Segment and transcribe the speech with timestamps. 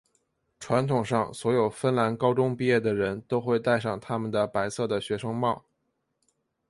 [0.59, 5.63] 传统上所有芬兰高中毕业的人都会带上他们的白色的学生帽。